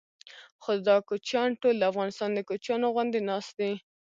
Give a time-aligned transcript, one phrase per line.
[0.61, 3.71] خو دا کوچیان ټول د افغانستان د کوچیانو غوندې ناست دي.